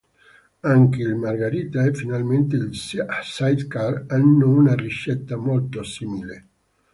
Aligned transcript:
Anche 0.61 1.03
il 1.03 1.13
Margarita 1.13 1.85
e 1.85 1.93
finalmente 1.93 2.55
il 2.55 2.75
Sidecar 2.75 4.05
hanno 4.07 4.49
una 4.49 4.73
ricetta 4.73 5.35
molto 5.37 5.83
simile. 5.83 6.47